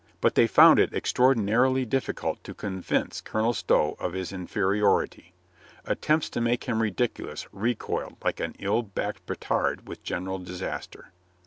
But 0.19 0.33
they 0.33 0.47
found 0.47 0.79
it 0.79 0.89
extraordi 0.93 1.35
narily 1.45 1.87
difficult 1.87 2.43
to 2.45 2.55
convince 2.55 3.21
Colonel 3.21 3.53
Stow 3.53 3.95
of 3.99 4.13
his 4.13 4.31
in 4.31 4.47
feriority. 4.47 5.25
Attempts 5.85 6.27
to 6.31 6.41
make 6.41 6.63
him 6.63 6.81
ridiculous 6.81 7.45
recoiled 7.53 8.17
like 8.23 8.39
an 8.39 8.55
ill 8.57 8.81
backed 8.81 9.23
petard 9.27 9.87
with 9.87 10.01
general 10.01 10.39
disaster. 10.39 11.11